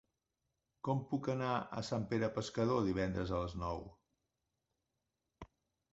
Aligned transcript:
Com 0.87 1.01
puc 1.11 1.29
anar 1.33 1.51
a 1.57 1.83
Sant 1.91 2.07
Pere 2.13 2.31
Pescador 2.39 2.81
divendres 2.89 3.35
a 3.35 3.45
les 3.45 3.57
nou? 3.67 3.87